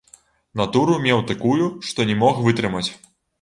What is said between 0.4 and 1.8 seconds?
Натуру меў такую,